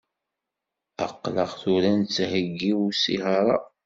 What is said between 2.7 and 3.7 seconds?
i usihar-a.